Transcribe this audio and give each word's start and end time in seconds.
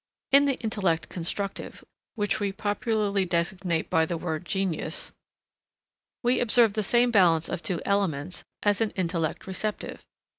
In 0.31 0.45
the 0.45 0.55
intellect 0.61 1.09
constructive, 1.09 1.85
which 2.15 2.39
we 2.39 2.51
popularly 2.51 3.23
designate 3.23 3.87
by 3.87 4.03
the 4.07 4.17
word 4.17 4.45
Genius, 4.45 5.11
we 6.23 6.39
observe 6.39 6.73
the 6.73 6.81
same 6.81 7.11
balance 7.11 7.47
of 7.47 7.61
two 7.61 7.83
elements 7.85 8.43
as 8.63 8.81
in 8.81 8.89
intellect 8.95 9.45
receptive. 9.45 10.03